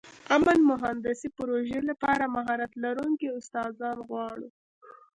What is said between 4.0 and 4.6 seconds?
غواړو.